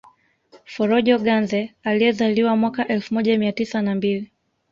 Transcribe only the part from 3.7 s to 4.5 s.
na mbili